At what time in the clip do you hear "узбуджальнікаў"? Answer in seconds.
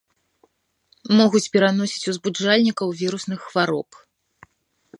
2.11-2.87